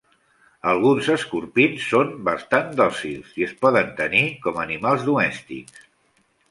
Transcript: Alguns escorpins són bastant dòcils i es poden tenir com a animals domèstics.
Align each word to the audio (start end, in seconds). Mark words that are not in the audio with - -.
Alguns 0.69 1.09
escorpins 1.15 1.85
són 1.91 2.09
bastant 2.31 2.73
dòcils 2.81 3.39
i 3.43 3.49
es 3.51 3.55
poden 3.67 3.93
tenir 4.03 4.27
com 4.49 4.61
a 4.61 4.67
animals 4.69 5.09
domèstics. 5.13 5.89